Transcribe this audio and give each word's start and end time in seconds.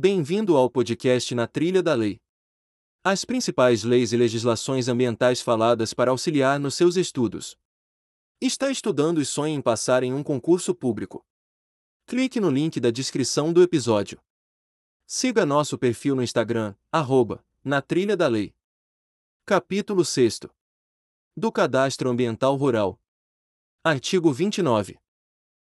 Bem-vindo 0.00 0.56
ao 0.56 0.70
podcast 0.70 1.34
Na 1.34 1.48
Trilha 1.48 1.82
da 1.82 1.92
Lei. 1.92 2.20
As 3.02 3.24
principais 3.24 3.82
leis 3.82 4.12
e 4.12 4.16
legislações 4.16 4.86
ambientais 4.86 5.40
faladas 5.40 5.92
para 5.92 6.12
auxiliar 6.12 6.60
nos 6.60 6.76
seus 6.76 6.94
estudos. 6.94 7.58
Está 8.40 8.70
estudando 8.70 9.20
e 9.20 9.26
sonha 9.26 9.56
em 9.56 9.60
passar 9.60 10.04
em 10.04 10.14
um 10.14 10.22
concurso 10.22 10.72
público? 10.72 11.26
Clique 12.06 12.38
no 12.38 12.48
link 12.48 12.78
da 12.78 12.92
descrição 12.92 13.52
do 13.52 13.60
episódio. 13.60 14.22
Siga 15.04 15.44
nosso 15.44 15.76
perfil 15.76 16.14
no 16.14 16.22
Instagram, 16.22 16.76
arroba, 16.92 17.44
na 17.64 17.82
trilha 17.82 18.16
da 18.16 18.28
lei. 18.28 18.54
Capítulo 19.44 20.04
6. 20.04 20.42
Do 21.36 21.50
Cadastro 21.50 22.08
Ambiental 22.08 22.54
Rural. 22.54 23.02
Artigo 23.82 24.32
29. 24.32 24.96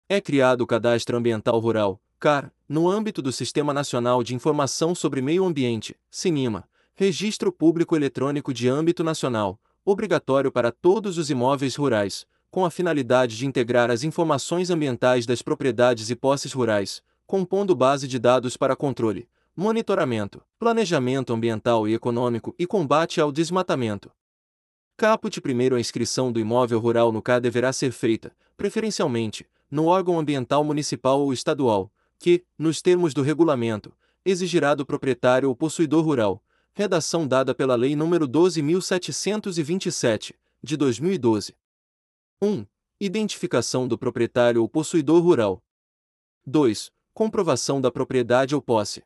É 0.08 0.22
criado 0.22 0.62
o 0.62 0.68
Cadastro 0.68 1.18
Ambiental 1.18 1.60
Rural, 1.60 2.02
CAR, 2.24 2.54
no 2.70 2.90
âmbito 2.90 3.22
do 3.22 3.34
Sistema 3.34 3.74
Nacional 3.74 4.24
de 4.24 4.34
Informação 4.34 4.96
sobre 4.96 5.22
Meio 5.22 5.44
Ambiente, 5.44 5.94
SINIMA, 6.10 6.64
Registro 6.96 7.52
Público 7.52 7.98
Eletrônico 7.98 8.54
de 8.54 8.70
âmbito 8.70 9.04
nacional, 9.04 9.60
obrigatório 9.84 10.50
para 10.50 10.72
todos 10.72 11.18
os 11.18 11.30
imóveis 11.30 11.76
rurais, 11.76 12.26
com 12.50 12.64
a 12.64 12.72
finalidade 12.72 13.36
de 13.36 13.46
integrar 13.46 13.92
as 13.92 14.06
informações 14.06 14.70
ambientais 14.70 15.26
das 15.26 15.42
propriedades 15.42 16.10
e 16.10 16.16
posses 16.16 16.54
rurais, 16.54 17.04
compondo 17.28 17.76
base 17.76 18.08
de 18.08 18.18
dados 18.18 18.56
para 18.56 18.74
controle, 18.74 19.28
monitoramento, 19.54 20.42
planejamento 20.58 21.34
ambiental 21.34 21.90
e 21.90 21.94
econômico 21.94 22.56
e 22.58 22.66
combate 22.66 23.20
ao 23.20 23.34
desmatamento. 23.34 24.10
Caput 24.96 25.42
primeiro 25.42 25.76
a 25.76 25.80
inscrição 25.82 26.32
do 26.32 26.40
imóvel 26.40 26.80
rural 26.80 27.12
no 27.12 27.22
CAR 27.22 27.42
deverá 27.42 27.74
ser 27.74 27.92
feita, 27.92 28.34
preferencialmente, 28.56 29.46
no 29.70 29.88
órgão 29.88 30.18
ambiental 30.18 30.64
municipal 30.64 31.20
ou 31.20 31.34
estadual, 31.34 31.92
que, 32.20 32.44
nos 32.58 32.82
termos 32.82 33.14
do 33.14 33.22
regulamento, 33.22 33.96
exigirá 34.26 34.74
do 34.74 34.86
proprietário 34.86 35.50
ou 35.50 35.56
possuidor 35.56 36.04
rural, 36.04 36.44
redação 36.74 37.28
dada 37.28 37.54
pela 37.54 37.76
Lei 37.76 37.94
nº 37.94 38.28
12.727, 38.28 40.34
de 40.62 40.78
2012. 40.78 41.56
1. 42.42 42.66
Identificação 43.00 43.88
do 43.88 43.98
proprietário 43.98 44.62
ou 44.62 44.70
possuidor 44.70 45.22
rural. 45.22 45.62
2. 46.46 46.92
Comprovação 47.14 47.80
da 47.80 47.92
propriedade 47.92 48.56
ou 48.56 48.62
posse. 48.62 49.04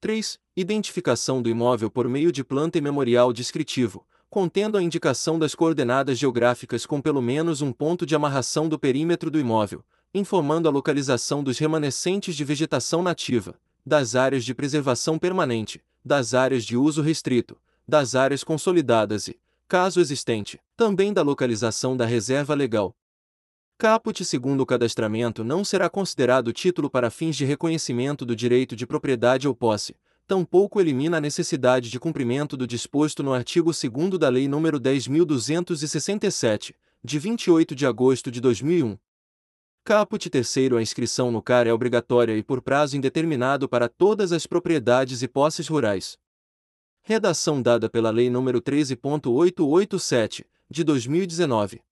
3. 0.00 0.38
Identificação 0.56 1.40
do 1.40 1.48
imóvel 1.48 1.90
por 1.90 2.08
meio 2.08 2.30
de 2.30 2.44
planta 2.44 2.76
e 2.76 2.80
memorial 2.80 3.32
descritivo, 3.32 4.06
contendo 4.28 4.76
a 4.76 4.82
indicação 4.82 5.38
das 5.38 5.54
coordenadas 5.54 6.18
geográficas 6.18 6.84
com 6.84 7.00
pelo 7.00 7.22
menos 7.22 7.62
um 7.62 7.72
ponto 7.72 8.04
de 8.04 8.14
amarração 8.14 8.68
do 8.68 8.78
perímetro 8.78 9.30
do 9.30 9.38
imóvel, 9.38 9.82
informando 10.14 10.68
a 10.68 10.70
localização 10.70 11.42
dos 11.42 11.58
remanescentes 11.58 12.36
de 12.36 12.44
vegetação 12.44 13.02
nativa, 13.02 13.58
das 13.84 14.14
áreas 14.14 14.44
de 14.44 14.54
preservação 14.54 15.18
permanente, 15.18 15.82
das 16.04 16.34
áreas 16.34 16.64
de 16.64 16.76
uso 16.76 17.02
restrito, 17.02 17.56
das 17.86 18.14
áreas 18.14 18.44
consolidadas 18.44 19.26
e, 19.26 19.36
caso 19.66 20.00
existente, 20.00 20.60
também 20.76 21.12
da 21.12 21.20
localização 21.20 21.96
da 21.96 22.06
reserva 22.06 22.54
legal. 22.54 22.96
Caput 23.76 24.24
segundo 24.24 24.60
o 24.60 24.66
cadastramento 24.66 25.42
não 25.42 25.64
será 25.64 25.90
considerado 25.90 26.52
título 26.52 26.88
para 26.88 27.10
fins 27.10 27.34
de 27.34 27.44
reconhecimento 27.44 28.24
do 28.24 28.36
direito 28.36 28.76
de 28.76 28.86
propriedade 28.86 29.48
ou 29.48 29.54
posse, 29.54 29.96
tampouco 30.28 30.80
elimina 30.80 31.16
a 31.16 31.20
necessidade 31.20 31.90
de 31.90 31.98
cumprimento 31.98 32.56
do 32.56 32.68
disposto 32.68 33.22
no 33.22 33.34
artigo 33.34 33.72
2 33.72 34.18
da 34.18 34.28
Lei 34.28 34.46
nº 34.46 34.78
10.267, 34.78 36.72
de 37.02 37.18
28 37.18 37.74
de 37.74 37.84
agosto 37.84 38.30
de 38.30 38.40
2001, 38.40 38.96
Caput 39.86 40.30
terceiro 40.30 40.78
A 40.78 40.82
inscrição 40.82 41.30
no 41.30 41.42
CAR 41.42 41.66
é 41.66 41.72
obrigatória 41.72 42.34
e 42.34 42.42
por 42.42 42.62
prazo 42.62 42.96
indeterminado 42.96 43.68
para 43.68 43.86
todas 43.86 44.32
as 44.32 44.46
propriedades 44.46 45.22
e 45.22 45.28
posses 45.28 45.68
rurais. 45.68 46.16
Redação 47.02 47.60
dada 47.60 47.90
pela 47.90 48.08
Lei 48.10 48.30
nº 48.30 48.62
13.887, 48.62 50.46
de 50.70 50.84
2019. 50.84 51.82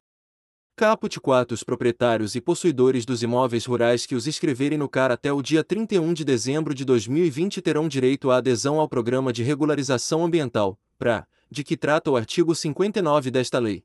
Caput 0.74 1.20
4 1.20 1.54
Os 1.54 1.62
proprietários 1.62 2.34
e 2.34 2.40
possuidores 2.40 3.04
dos 3.04 3.22
imóveis 3.22 3.66
rurais 3.66 4.06
que 4.06 4.14
os 4.14 4.26
inscreverem 4.26 4.78
no 4.78 4.88
CAR 4.88 5.12
até 5.12 5.30
o 5.30 5.42
dia 5.42 5.62
31 5.62 6.14
de 6.14 6.24
dezembro 6.24 6.74
de 6.74 6.86
2020 6.86 7.60
terão 7.60 7.86
direito 7.86 8.30
à 8.30 8.38
adesão 8.38 8.80
ao 8.80 8.88
Programa 8.88 9.34
de 9.34 9.42
Regularização 9.42 10.24
Ambiental, 10.24 10.80
PRA, 10.98 11.28
de 11.50 11.62
que 11.62 11.76
trata 11.76 12.10
o 12.10 12.16
artigo 12.16 12.54
59 12.54 13.30
desta 13.30 13.58
lei 13.58 13.84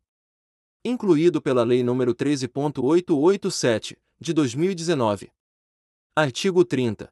incluído 0.84 1.42
pela 1.42 1.64
Lei 1.64 1.82
nº 1.84 2.14
13.887, 2.14 3.98
de 4.20 4.34
2019. 4.34 5.32
Artigo 6.16 6.66
30. 6.66 7.12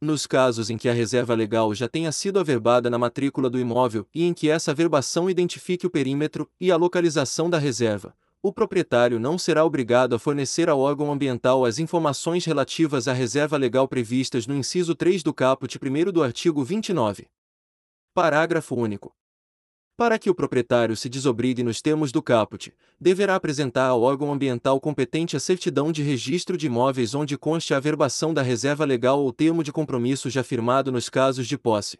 Nos 0.00 0.26
casos 0.26 0.70
em 0.70 0.76
que 0.76 0.88
a 0.88 0.92
reserva 0.92 1.34
legal 1.34 1.74
já 1.74 1.88
tenha 1.88 2.12
sido 2.12 2.38
averbada 2.38 2.90
na 2.90 2.98
matrícula 2.98 3.48
do 3.48 3.58
imóvel 3.58 4.06
e 4.14 4.24
em 4.24 4.34
que 4.34 4.50
essa 4.50 4.70
averbação 4.70 5.30
identifique 5.30 5.86
o 5.86 5.90
perímetro 5.90 6.50
e 6.60 6.70
a 6.70 6.76
localização 6.76 7.48
da 7.48 7.58
reserva, 7.58 8.14
o 8.42 8.52
proprietário 8.52 9.18
não 9.18 9.38
será 9.38 9.64
obrigado 9.64 10.14
a 10.14 10.18
fornecer 10.18 10.68
ao 10.68 10.78
órgão 10.78 11.10
ambiental 11.10 11.64
as 11.64 11.78
informações 11.78 12.44
relativas 12.44 13.08
à 13.08 13.14
reserva 13.14 13.56
legal 13.56 13.88
previstas 13.88 14.46
no 14.46 14.54
inciso 14.54 14.94
3 14.94 15.22
do 15.22 15.32
caput 15.32 15.78
1 15.78 16.12
do 16.12 16.22
artigo 16.22 16.62
29. 16.62 17.26
Parágrafo 18.12 18.74
único. 18.74 19.16
Para 19.96 20.18
que 20.18 20.28
o 20.28 20.34
proprietário 20.34 20.96
se 20.96 21.08
desobrigue 21.08 21.62
nos 21.62 21.80
termos 21.80 22.10
do 22.10 22.20
caput, 22.20 22.74
deverá 23.00 23.36
apresentar 23.36 23.86
ao 23.86 24.02
órgão 24.02 24.32
ambiental 24.32 24.80
competente 24.80 25.36
a 25.36 25.40
certidão 25.40 25.92
de 25.92 26.02
registro 26.02 26.56
de 26.56 26.66
imóveis 26.66 27.14
onde 27.14 27.38
conste 27.38 27.72
a 27.72 27.76
averbação 27.76 28.34
da 28.34 28.42
reserva 28.42 28.84
legal 28.84 29.22
ou 29.22 29.32
termo 29.32 29.62
de 29.62 29.70
compromisso 29.70 30.28
já 30.28 30.42
firmado 30.42 30.90
nos 30.90 31.08
casos 31.08 31.46
de 31.46 31.56
posse, 31.56 31.96